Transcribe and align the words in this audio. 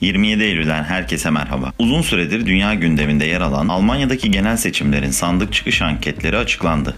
27 0.00 0.42
Eylül'den 0.42 0.84
herkese 0.84 1.30
merhaba. 1.30 1.72
Uzun 1.78 2.02
süredir 2.02 2.46
dünya 2.46 2.74
gündeminde 2.74 3.24
yer 3.24 3.40
alan 3.40 3.68
Almanya'daki 3.68 4.30
genel 4.30 4.56
seçimlerin 4.56 5.10
sandık 5.10 5.52
çıkış 5.52 5.82
anketleri 5.82 6.36
açıklandı. 6.36 6.96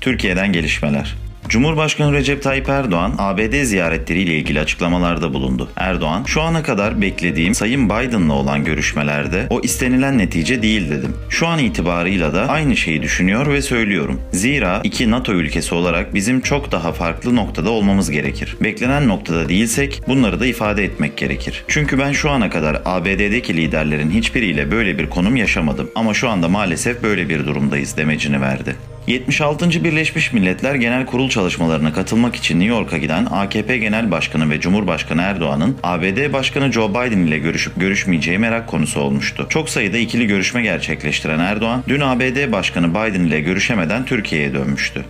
Türkiye'den 0.00 0.52
gelişmeler. 0.52 1.14
Cumhurbaşkanı 1.50 2.12
Recep 2.12 2.42
Tayyip 2.42 2.68
Erdoğan 2.68 3.14
ABD 3.18 3.62
ziyaretleriyle 3.62 4.36
ilgili 4.36 4.60
açıklamalarda 4.60 5.34
bulundu. 5.34 5.68
Erdoğan, 5.76 6.24
şu 6.24 6.42
ana 6.42 6.62
kadar 6.62 7.00
beklediğim 7.00 7.54
Sayın 7.54 7.86
Biden'la 7.86 8.32
olan 8.32 8.64
görüşmelerde 8.64 9.46
o 9.50 9.60
istenilen 9.60 10.18
netice 10.18 10.62
değil 10.62 10.90
dedim. 10.90 11.14
Şu 11.30 11.46
an 11.46 11.58
itibarıyla 11.58 12.34
da 12.34 12.48
aynı 12.48 12.76
şeyi 12.76 13.02
düşünüyor 13.02 13.46
ve 13.46 13.62
söylüyorum. 13.62 14.20
Zira 14.32 14.80
iki 14.84 15.10
NATO 15.10 15.32
ülkesi 15.32 15.74
olarak 15.74 16.14
bizim 16.14 16.40
çok 16.40 16.72
daha 16.72 16.92
farklı 16.92 17.36
noktada 17.36 17.70
olmamız 17.70 18.10
gerekir. 18.10 18.56
Beklenen 18.60 19.08
noktada 19.08 19.48
değilsek 19.48 20.02
bunları 20.08 20.40
da 20.40 20.46
ifade 20.46 20.84
etmek 20.84 21.16
gerekir. 21.16 21.64
Çünkü 21.68 21.98
ben 21.98 22.12
şu 22.12 22.30
ana 22.30 22.50
kadar 22.50 22.82
ABD'deki 22.84 23.56
liderlerin 23.56 24.10
hiçbiriyle 24.10 24.70
böyle 24.70 24.98
bir 24.98 25.10
konum 25.10 25.36
yaşamadım. 25.36 25.90
Ama 25.94 26.14
şu 26.14 26.28
anda 26.28 26.48
maalesef 26.48 27.02
böyle 27.02 27.28
bir 27.28 27.46
durumdayız 27.46 27.96
demecini 27.96 28.40
verdi. 28.40 28.76
76. 29.06 29.84
Birleşmiş 29.84 30.32
Milletler 30.32 30.74
Genel 30.74 31.06
Kurul 31.06 31.28
çalışmalarına 31.28 31.92
katılmak 31.92 32.36
için 32.36 32.60
New 32.60 32.74
York'a 32.74 32.98
giden 32.98 33.26
AKP 33.30 33.78
Genel 33.78 34.10
Başkanı 34.10 34.50
ve 34.50 34.60
Cumhurbaşkanı 34.60 35.22
Erdoğan'ın 35.22 35.76
ABD 35.82 36.32
Başkanı 36.32 36.72
Joe 36.72 36.90
Biden 36.90 37.26
ile 37.26 37.38
görüşüp 37.38 37.80
görüşmeyeceği 37.80 38.38
merak 38.38 38.66
konusu 38.66 39.00
olmuştu. 39.00 39.46
Çok 39.48 39.70
sayıda 39.70 39.98
ikili 39.98 40.26
görüşme 40.26 40.62
gerçekleştiren 40.62 41.38
Erdoğan, 41.38 41.84
dün 41.88 42.00
ABD 42.00 42.52
Başkanı 42.52 42.90
Biden 42.90 43.24
ile 43.24 43.40
görüşemeden 43.40 44.04
Türkiye'ye 44.04 44.54
dönmüştü. 44.54 45.04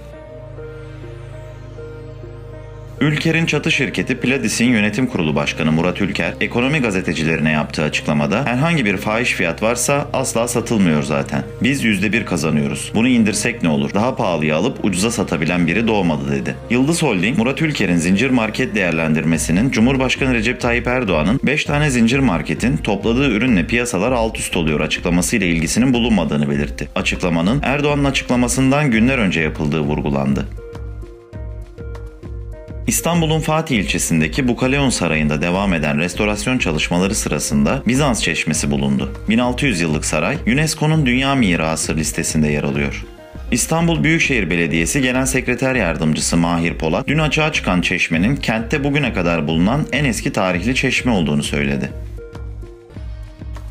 Ülker'in 3.00 3.46
çatı 3.46 3.72
şirketi 3.72 4.16
Pladis'in 4.16 4.64
yönetim 4.64 5.06
kurulu 5.06 5.34
başkanı 5.34 5.72
Murat 5.72 6.00
Ülker, 6.00 6.34
ekonomi 6.40 6.78
gazetecilerine 6.78 7.50
yaptığı 7.50 7.82
açıklamada 7.82 8.46
herhangi 8.46 8.84
bir 8.84 8.96
fahiş 8.96 9.32
fiyat 9.32 9.62
varsa 9.62 10.08
asla 10.12 10.48
satılmıyor 10.48 11.02
zaten. 11.02 11.42
Biz 11.62 11.84
%1 11.84 12.24
kazanıyoruz. 12.24 12.92
Bunu 12.94 13.08
indirsek 13.08 13.62
ne 13.62 13.68
olur? 13.68 13.94
Daha 13.94 14.16
pahalıya 14.16 14.56
alıp 14.56 14.84
ucuza 14.84 15.10
satabilen 15.10 15.66
biri 15.66 15.88
doğmadı 15.88 16.30
dedi. 16.30 16.54
Yıldız 16.70 17.02
Holding, 17.02 17.38
Murat 17.38 17.62
Ülker'in 17.62 17.96
zincir 17.96 18.30
market 18.30 18.74
değerlendirmesinin 18.74 19.70
Cumhurbaşkanı 19.70 20.34
Recep 20.34 20.60
Tayyip 20.60 20.86
Erdoğan'ın 20.86 21.40
5 21.42 21.64
tane 21.64 21.90
zincir 21.90 22.18
marketin 22.18 22.76
topladığı 22.76 23.30
ürünle 23.30 23.66
piyasalar 23.66 24.12
alt 24.12 24.38
üst 24.38 24.56
oluyor 24.56 24.80
açıklamasıyla 24.80 25.46
ilgisinin 25.46 25.94
bulunmadığını 25.94 26.50
belirtti. 26.50 26.88
Açıklamanın 26.94 27.60
Erdoğan'ın 27.62 28.04
açıklamasından 28.04 28.90
günler 28.90 29.18
önce 29.18 29.40
yapıldığı 29.40 29.80
vurgulandı. 29.80 30.46
İstanbul'un 32.90 33.40
Fatih 33.40 33.78
ilçesindeki 33.78 34.48
Bukaleon 34.48 34.90
Sarayı'nda 34.90 35.42
devam 35.42 35.74
eden 35.74 35.98
restorasyon 35.98 36.58
çalışmaları 36.58 37.14
sırasında 37.14 37.82
Bizans 37.86 38.22
çeşmesi 38.22 38.70
bulundu. 38.70 39.12
1600 39.28 39.80
yıllık 39.80 40.04
saray 40.04 40.36
UNESCO'nun 40.46 41.06
Dünya 41.06 41.34
Mirası 41.34 41.96
listesinde 41.96 42.48
yer 42.48 42.62
alıyor. 42.62 43.04
İstanbul 43.52 44.04
Büyükşehir 44.04 44.50
Belediyesi 44.50 45.02
Genel 45.02 45.26
Sekreter 45.26 45.74
Yardımcısı 45.74 46.36
Mahir 46.36 46.74
Polat, 46.74 47.06
dün 47.08 47.18
açığa 47.18 47.52
çıkan 47.52 47.80
çeşmenin 47.80 48.36
kentte 48.36 48.84
bugüne 48.84 49.12
kadar 49.12 49.48
bulunan 49.48 49.86
en 49.92 50.04
eski 50.04 50.32
tarihli 50.32 50.74
çeşme 50.74 51.12
olduğunu 51.12 51.42
söyledi. 51.42 51.90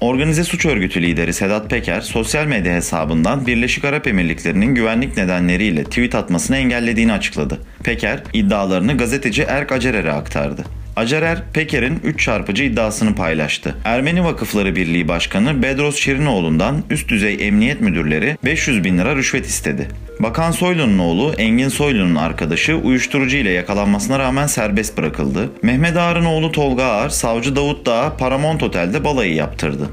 Organize 0.02 0.44
suç 0.44 0.66
örgütü 0.66 1.02
lideri 1.02 1.34
Sedat 1.34 1.70
Peker, 1.70 2.02
sosyal 2.02 2.46
medya 2.46 2.74
hesabından 2.74 3.48
Birleşik 3.48 3.86
Arap 3.86 4.08
Emirlikleri'nin 4.08 4.76
güvenlik 4.76 5.18
nedenleriyle 5.18 5.84
tweet 5.84 6.16
atmasını 6.16 6.58
engellediğini 6.58 7.14
açıkladı. 7.14 7.60
Peker, 7.84 8.24
iddialarını 8.34 8.98
gazeteci 8.98 9.42
Erk 9.42 9.72
Acerer'e 9.72 10.12
aktardı. 10.12 10.64
Acerer, 10.96 11.44
Peker'in 11.54 12.00
3 12.04 12.20
çarpıcı 12.20 12.64
iddiasını 12.64 13.16
paylaştı. 13.16 13.76
Ermeni 13.86 14.24
Vakıfları 14.24 14.76
Birliği 14.76 15.08
Başkanı 15.08 15.64
Bedros 15.64 15.96
Şirinoğlu'ndan 15.96 16.84
üst 16.90 17.10
düzey 17.10 17.48
emniyet 17.48 17.82
müdürleri 17.82 18.38
500 18.46 18.84
bin 18.84 18.98
lira 18.98 19.16
rüşvet 19.16 19.46
istedi. 19.46 19.88
Bakan 20.20 20.52
Soylu'nun 20.52 21.00
oğlu 21.00 21.34
Engin 21.38 21.70
Soylu'nun 21.70 22.16
arkadaşı 22.16 22.76
uyuşturucu 22.76 23.38
ile 23.38 23.52
yakalanmasına 23.52 24.20
rağmen 24.20 24.48
serbest 24.48 24.98
bırakıldı. 24.98 25.50
Mehmet 25.64 25.98
Ağar'ın 25.98 26.26
oğlu 26.26 26.52
Tolga 26.52 26.84
Ağar, 26.84 27.10
savcı 27.10 27.56
Davut 27.56 27.86
Dağ'a 27.86 28.18
Paramount 28.18 28.64
Otel'de 28.64 29.04
balayı 29.04 29.34
yaptırdı. 29.34 29.90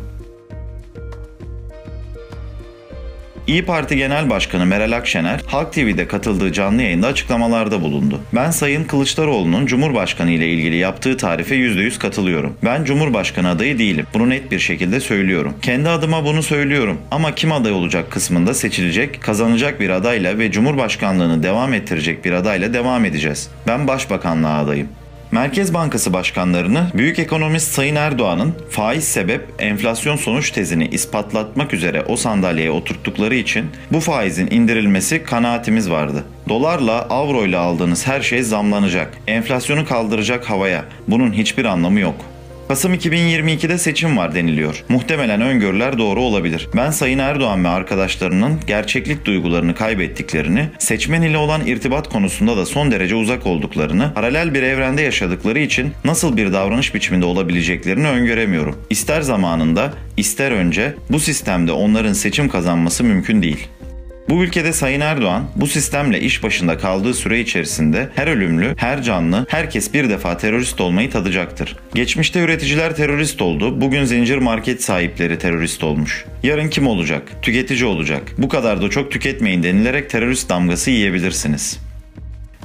İyi 3.47 3.65
Parti 3.65 3.97
Genel 3.97 4.31
Başkanı 4.31 4.67
Meral 4.67 4.93
Akşener, 4.93 5.41
Halk 5.47 5.73
TV'de 5.73 6.09
katıldığı 6.09 6.53
canlı 6.53 6.83
yayında 6.83 7.07
açıklamalarda 7.07 7.83
bulundu. 7.83 8.21
Ben 8.35 8.51
Sayın 8.51 8.85
Kılıçdaroğlu'nun 8.85 9.67
Cumhurbaşkanı 9.67 10.31
ile 10.31 10.49
ilgili 10.49 10.77
yaptığı 10.77 11.17
tarife 11.17 11.55
%100 11.57 11.99
katılıyorum. 11.99 12.57
Ben 12.65 12.85
Cumhurbaşkanı 12.85 13.49
adayı 13.49 13.79
değilim. 13.79 14.07
Bunu 14.15 14.31
net 14.31 14.51
bir 14.51 14.59
şekilde 14.59 15.01
söylüyorum. 15.01 15.55
Kendi 15.63 15.89
adıma 15.89 16.25
bunu 16.25 16.43
söylüyorum 16.43 16.99
ama 17.11 17.35
kim 17.35 17.53
aday 17.53 17.73
olacak 17.73 18.11
kısmında 18.11 18.55
seçilecek, 18.55 19.23
kazanacak 19.23 19.81
bir 19.81 19.91
adayla 19.91 20.39
ve 20.39 20.51
Cumhurbaşkanlığını 20.51 21.43
devam 21.43 21.75
ettirecek 21.75 22.25
bir 22.25 22.33
adayla 22.33 22.75
devam 22.75 23.05
edeceğiz. 23.05 23.51
Ben 23.67 23.89
Başbakanlığa 23.89 24.59
adayım. 24.59 24.89
Merkez 25.31 25.75
Bankası 25.75 26.13
başkanlarını 26.13 26.91
büyük 26.95 27.19
ekonomist 27.19 27.73
Sayın 27.73 27.97
Erdoğan'ın 27.97 28.55
faiz 28.71 29.05
sebep 29.05 29.49
enflasyon 29.59 30.17
sonuç 30.17 30.51
tezini 30.51 30.87
ispatlatmak 30.87 31.75
üzere 31.75 32.03
o 32.03 32.17
sandalyeye 32.17 32.71
oturttukları 32.71 33.35
için 33.35 33.67
bu 33.93 34.01
faizin 34.01 34.51
indirilmesi 34.51 35.23
kanaatimiz 35.25 35.91
vardı. 35.91 36.25
Dolarla, 36.49 37.03
avroyla 37.03 37.61
aldığınız 37.61 38.07
her 38.07 38.21
şey 38.21 38.43
zamlanacak. 38.43 39.19
Enflasyonu 39.27 39.87
kaldıracak 39.87 40.51
havaya. 40.51 40.85
Bunun 41.09 41.33
hiçbir 41.33 41.65
anlamı 41.65 42.01
yok. 42.01 42.36
Kasım 42.69 42.95
2022'de 42.95 43.79
seçim 43.79 44.17
var 44.17 44.35
deniliyor. 44.35 44.85
Muhtemelen 44.89 45.41
öngörüler 45.41 45.99
doğru 45.99 46.23
olabilir. 46.23 46.69
Ben 46.77 46.91
Sayın 46.91 47.19
Erdoğan 47.19 47.65
ve 47.65 47.69
arkadaşlarının 47.69 48.61
gerçeklik 48.67 49.25
duygularını 49.25 49.75
kaybettiklerini, 49.75 50.69
seçmen 50.79 51.23
ile 51.23 51.39
olan 51.39 51.67
irtibat 51.67 52.09
konusunda 52.09 52.57
da 52.57 52.67
son 52.67 52.91
derece 52.91 53.15
uzak 53.15 53.47
olduklarını, 53.47 54.15
paralel 54.15 54.55
bir 54.55 54.63
evrende 54.63 55.03
yaşadıkları 55.03 55.59
için 55.59 55.93
nasıl 56.05 56.37
bir 56.37 56.53
davranış 56.53 56.95
biçiminde 56.95 57.25
olabileceklerini 57.27 58.09
öngöremiyorum. 58.09 58.77
İster 58.91 59.21
zamanında, 59.21 59.93
ister 60.17 60.51
önce 60.51 60.95
bu 61.11 61.21
sistemde 61.21 61.73
onların 61.73 62.13
seçim 62.13 62.49
kazanması 62.49 63.05
mümkün 63.05 63.43
değil. 63.43 63.69
Bu 64.29 64.45
ülkede 64.45 64.73
Sayın 64.73 65.01
Erdoğan 65.01 65.45
bu 65.57 65.67
sistemle 65.67 66.21
iş 66.21 66.43
başında 66.43 66.79
kaldığı 66.79 67.15
süre 67.15 67.41
içerisinde 67.41 68.09
her 68.15 68.27
ölümlü, 68.27 68.75
her 68.77 69.03
canlı, 69.03 69.47
herkes 69.49 69.95
bir 69.95 70.11
defa 70.11 70.37
terörist 70.37 70.81
olmayı 70.81 71.11
tadacaktır. 71.11 71.77
Geçmişte 71.95 72.41
üreticiler 72.41 72.97
terörist 72.97 73.43
oldu, 73.43 73.81
bugün 73.81 74.05
zincir 74.05 74.39
market 74.39 74.83
sahipleri 74.85 75.39
terörist 75.39 75.85
olmuş. 75.85 76.25
Yarın 76.43 76.69
kim 76.69 76.87
olacak? 76.87 77.23
Tüketici 77.43 77.85
olacak. 77.85 78.23
Bu 78.39 78.49
kadar 78.49 78.83
da 78.83 78.91
çok 78.91 79.13
tüketmeyin 79.13 79.63
denilerek 79.63 80.11
terörist 80.11 80.49
damgası 80.49 80.91
yiyebilirsiniz. 80.91 81.81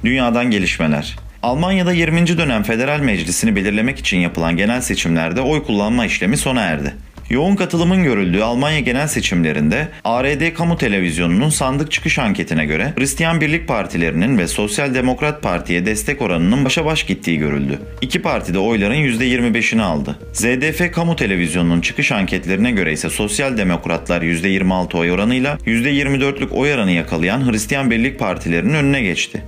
Dünyadan 0.04 0.52
gelişmeler. 0.52 1.16
Almanya'da 1.44 1.94
20. 1.94 2.38
dönem 2.38 2.64
federal 2.64 3.00
meclisini 3.00 3.56
belirlemek 3.56 4.00
için 4.00 4.18
yapılan 4.18 4.58
genel 4.58 4.82
seçimlerde 4.82 5.42
oy 5.42 5.64
kullanma 5.64 6.06
işlemi 6.06 6.38
sona 6.38 6.62
erdi. 6.62 6.94
Yoğun 7.32 7.56
katılımın 7.56 8.04
görüldüğü 8.04 8.42
Almanya 8.42 8.80
genel 8.80 9.08
seçimlerinde 9.08 9.88
ARD 10.04 10.54
Kamu 10.54 10.78
Televizyonu'nun 10.78 11.50
sandık 11.50 11.92
çıkış 11.92 12.20
anketine 12.20 12.66
göre 12.66 12.94
Hristiyan 12.98 13.42
Birlik 13.42 13.68
Partilerinin 13.68 14.38
ve 14.38 14.48
Sosyal 14.48 14.94
Demokrat 14.94 15.44
Parti'ye 15.44 15.86
destek 15.86 16.22
oranının 16.22 16.66
başa 16.66 16.86
baş 16.86 17.04
gittiği 17.04 17.38
görüldü. 17.38 17.80
İki 18.02 18.22
parti 18.22 18.54
de 18.54 18.60
oyların 18.60 18.96
%25'ini 18.96 19.82
aldı. 19.82 20.20
ZDF 20.34 20.92
Kamu 20.92 21.16
Televizyonu'nun 21.16 21.82
çıkış 21.82 22.12
anketlerine 22.12 22.72
göre 22.72 22.94
ise 22.94 23.10
Sosyal 23.10 23.58
Demokratlar 23.58 24.22
%26 24.22 24.98
oy 24.98 25.12
oranıyla 25.12 25.58
%24'lük 25.66 26.52
oy 26.52 26.74
oranı 26.74 26.92
yakalayan 26.92 27.52
Hristiyan 27.52 27.92
Birlik 27.92 28.20
Partilerinin 28.20 28.74
önüne 28.74 29.02
geçti. 29.02 29.44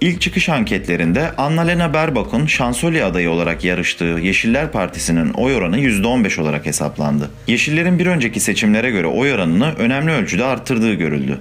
İlk 0.00 0.20
çıkış 0.20 0.48
anketlerinde 0.48 1.30
Annalena 1.36 1.94
Baerbock'un 1.94 2.46
şansölye 2.46 3.04
adayı 3.04 3.30
olarak 3.30 3.64
yarıştığı 3.64 4.04
Yeşiller 4.04 4.72
Partisi'nin 4.72 5.32
oy 5.32 5.54
oranı 5.54 5.78
%15 5.78 6.40
olarak 6.40 6.66
hesaplandı. 6.66 7.30
Yeşillerin 7.46 7.98
bir 7.98 8.06
önceki 8.06 8.40
seçimlere 8.40 8.90
göre 8.90 9.06
oy 9.06 9.32
oranını 9.32 9.74
önemli 9.78 10.12
ölçüde 10.12 10.44
arttırdığı 10.44 10.94
görüldü. 10.94 11.38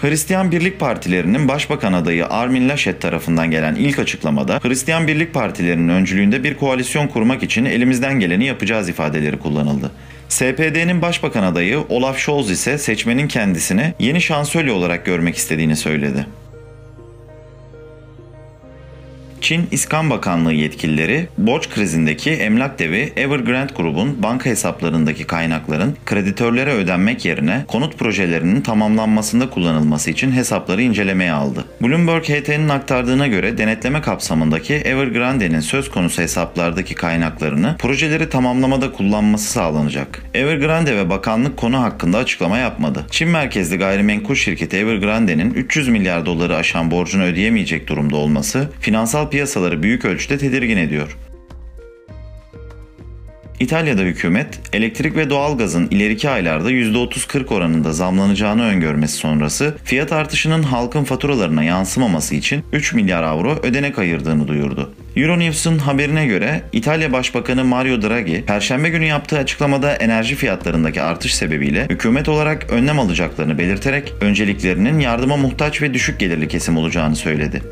Hristiyan 0.00 0.52
Birlik 0.52 0.80
Partilerinin 0.80 1.48
Başbakan 1.48 1.92
adayı 1.92 2.26
Armin 2.26 2.68
Laschet 2.68 3.00
tarafından 3.00 3.50
gelen 3.50 3.74
ilk 3.74 3.98
açıklamada 3.98 4.60
Hristiyan 4.62 5.08
Birlik 5.08 5.34
Partilerinin 5.34 5.88
öncülüğünde 5.88 6.44
bir 6.44 6.54
koalisyon 6.54 7.08
kurmak 7.08 7.42
için 7.42 7.64
elimizden 7.64 8.20
geleni 8.20 8.44
yapacağız 8.44 8.88
ifadeleri 8.88 9.38
kullanıldı. 9.38 9.90
SPD'nin 10.28 11.02
başbakan 11.02 11.42
adayı 11.42 11.80
Olaf 11.88 12.18
Scholz 12.18 12.50
ise 12.50 12.78
seçmenin 12.78 13.28
kendisini 13.28 13.94
yeni 13.98 14.20
şansölye 14.20 14.72
olarak 14.72 15.06
görmek 15.06 15.36
istediğini 15.36 15.76
söyledi. 15.76 16.26
Çin 19.44 19.68
İskan 19.70 20.10
Bakanlığı 20.10 20.52
yetkilileri 20.52 21.28
borç 21.38 21.70
krizindeki 21.70 22.30
emlak 22.30 22.78
devi 22.78 23.12
Evergrande 23.16 23.72
grubun 23.72 24.22
banka 24.22 24.50
hesaplarındaki 24.50 25.24
kaynakların 25.24 25.96
kreditörlere 26.06 26.72
ödenmek 26.72 27.24
yerine 27.24 27.64
konut 27.68 27.98
projelerinin 27.98 28.60
tamamlanmasında 28.60 29.50
kullanılması 29.50 30.10
için 30.10 30.32
hesapları 30.32 30.82
incelemeye 30.82 31.32
aldı. 31.32 31.64
Bloomberg 31.82 32.24
HT'nin 32.24 32.68
aktardığına 32.68 33.26
göre 33.26 33.58
denetleme 33.58 34.00
kapsamındaki 34.00 34.74
Evergrande'nin 34.74 35.60
söz 35.60 35.90
konusu 35.90 36.22
hesaplardaki 36.22 36.94
kaynaklarını 36.94 37.76
projeleri 37.78 38.28
tamamlamada 38.28 38.92
kullanması 38.92 39.52
sağlanacak. 39.52 40.22
Evergrande 40.34 40.96
ve 40.96 41.10
bakanlık 41.10 41.56
konu 41.56 41.82
hakkında 41.82 42.18
açıklama 42.18 42.58
yapmadı. 42.58 43.06
Çin 43.10 43.28
merkezli 43.28 43.78
gayrimenkul 43.78 44.34
şirketi 44.34 44.76
Evergrande'nin 44.76 45.54
300 45.54 45.88
milyar 45.88 46.26
doları 46.26 46.56
aşan 46.56 46.90
borcunu 46.90 47.24
ödeyemeyecek 47.24 47.88
durumda 47.88 48.16
olması 48.16 48.70
finansal 48.80 49.33
piyasaları 49.34 49.82
büyük 49.82 50.04
ölçüde 50.04 50.38
tedirgin 50.38 50.76
ediyor. 50.76 51.16
İtalya'da 53.60 54.02
hükümet 54.02 54.60
elektrik 54.72 55.16
ve 55.16 55.30
doğalgazın 55.30 55.88
ileriki 55.90 56.28
aylarda 56.28 56.70
%30-40 56.70 57.54
oranında 57.54 57.92
zamlanacağını 57.92 58.64
öngörmesi 58.64 59.16
sonrası 59.16 59.76
fiyat 59.84 60.12
artışının 60.12 60.62
halkın 60.62 61.04
faturalarına 61.04 61.64
yansımaması 61.64 62.34
için 62.34 62.64
3 62.72 62.94
milyar 62.94 63.22
avro 63.22 63.58
ödenek 63.62 63.98
ayırdığını 63.98 64.48
duyurdu. 64.48 64.94
Euronews'un 65.16 65.78
haberine 65.78 66.26
göre 66.26 66.62
İtalya 66.72 67.12
Başbakanı 67.12 67.64
Mario 67.64 68.02
Draghi, 68.02 68.44
Perşembe 68.46 68.88
günü 68.88 69.04
yaptığı 69.04 69.38
açıklamada 69.38 69.94
enerji 69.94 70.34
fiyatlarındaki 70.34 71.02
artış 71.02 71.34
sebebiyle 71.34 71.86
hükümet 71.90 72.28
olarak 72.28 72.70
önlem 72.70 72.98
alacaklarını 72.98 73.58
belirterek 73.58 74.12
önceliklerinin 74.20 74.98
yardıma 74.98 75.36
muhtaç 75.36 75.82
ve 75.82 75.94
düşük 75.94 76.20
gelirli 76.20 76.48
kesim 76.48 76.76
olacağını 76.76 77.16
söyledi. 77.16 77.62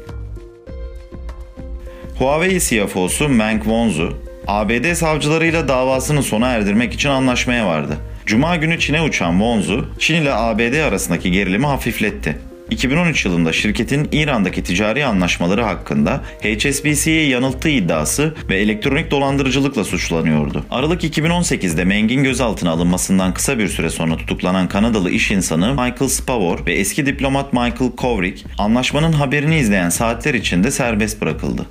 Huawei 2.22 2.60
CFO'su 2.60 3.28
Meng 3.28 3.62
Wanzhou, 3.62 4.12
ABD 4.46 4.94
savcılarıyla 4.94 5.68
davasını 5.68 6.22
sona 6.22 6.48
erdirmek 6.48 6.94
için 6.94 7.08
anlaşmaya 7.08 7.66
vardı. 7.66 7.96
Cuma 8.26 8.56
günü 8.56 8.78
Çin'e 8.78 9.02
uçan 9.02 9.32
Wanzhou, 9.32 9.84
Çin 9.98 10.14
ile 10.14 10.34
ABD 10.34 10.74
arasındaki 10.88 11.32
gerilimi 11.32 11.66
hafifletti. 11.66 12.38
2013 12.70 13.24
yılında 13.24 13.52
şirketin 13.52 14.08
İran'daki 14.12 14.62
ticari 14.62 15.04
anlaşmaları 15.04 15.62
hakkında 15.62 16.20
HSBC'yi 16.42 17.28
yanılttığı 17.28 17.68
iddiası 17.68 18.34
ve 18.50 18.56
elektronik 18.56 19.10
dolandırıcılıkla 19.10 19.84
suçlanıyordu. 19.84 20.64
Aralık 20.70 21.04
2018'de 21.04 21.84
Meng'in 21.84 22.22
gözaltına 22.22 22.70
alınmasından 22.70 23.34
kısa 23.34 23.58
bir 23.58 23.68
süre 23.68 23.90
sonra 23.90 24.16
tutuklanan 24.16 24.68
Kanadalı 24.68 25.10
iş 25.10 25.30
insanı 25.30 25.70
Michael 25.70 26.08
Spavor 26.08 26.66
ve 26.66 26.74
eski 26.74 27.06
diplomat 27.06 27.52
Michael 27.52 27.92
Kovrig, 27.96 28.38
anlaşmanın 28.58 29.12
haberini 29.12 29.58
izleyen 29.58 29.88
saatler 29.88 30.34
içinde 30.34 30.70
serbest 30.70 31.20
bırakıldı. 31.20 31.66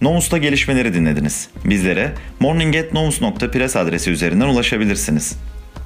Novus'ta 0.00 0.38
gelişmeleri 0.38 0.94
dinlediniz. 0.94 1.48
Bizlere 1.64 2.12
morningatnovus.press 2.40 3.76
adresi 3.76 4.10
üzerinden 4.10 4.46
ulaşabilirsiniz. 4.46 5.36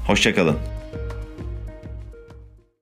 Hoşçakalın. 0.07 0.59